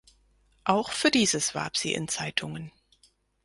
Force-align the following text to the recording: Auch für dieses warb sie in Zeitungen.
Auch 0.63 0.93
für 0.93 1.11
dieses 1.11 1.53
warb 1.53 1.77
sie 1.77 1.93
in 1.93 2.07
Zeitungen. 2.07 2.71